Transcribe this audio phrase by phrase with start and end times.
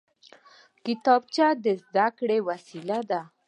[0.85, 3.21] کتابچه د زده کړې وسیله ده